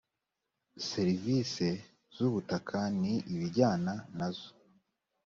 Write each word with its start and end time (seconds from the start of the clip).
serivise 0.89 1.67
zubutakani 2.15 3.13
ibijyana 3.33 3.93
nazo 4.17 4.49